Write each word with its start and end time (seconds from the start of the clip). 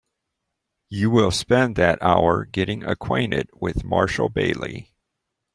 You 0.89 1.11
will 1.11 1.29
spend 1.29 1.75
that 1.75 2.01
hour 2.01 2.45
getting 2.45 2.83
acquainted 2.83 3.51
with 3.53 3.83
Marshall 3.83 4.29
Bailey. 4.29 4.95